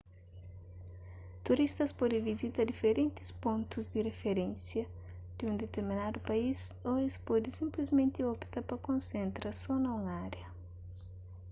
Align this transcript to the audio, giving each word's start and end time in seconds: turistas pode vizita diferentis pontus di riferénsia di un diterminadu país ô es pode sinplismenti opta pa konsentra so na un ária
turistas 1.43 1.91
pode 1.99 2.17
vizita 2.29 2.69
diferentis 2.71 3.27
pontus 3.43 3.85
di 3.93 3.99
riferénsia 4.09 4.85
di 5.37 5.43
un 5.49 5.55
diterminadu 5.63 6.17
país 6.29 6.59
ô 6.89 6.91
es 7.07 7.15
pode 7.27 7.49
sinplismenti 7.59 8.19
opta 8.33 8.57
pa 8.67 8.75
konsentra 8.87 9.49
so 9.63 9.73
na 9.83 9.89
un 10.01 10.05
ária 10.27 10.47